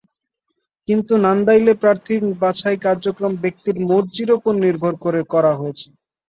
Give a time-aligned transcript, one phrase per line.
[0.87, 2.13] কিন্তু নান্দাইলে প্রার্থী
[2.41, 5.87] বাছাই কার্যক্রম ব্যক্তির মর্জির ওপর নির্ভর করে করা হয়েছে।